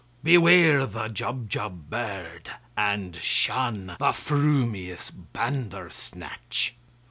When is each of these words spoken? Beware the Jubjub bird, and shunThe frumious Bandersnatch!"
Beware 0.23 0.87
the 0.87 1.09
Jubjub 1.09 1.87
bird, 1.91 2.49
and 2.75 3.13
shunThe 3.17 3.99
frumious 3.99 5.11
Bandersnatch!" 5.11 6.73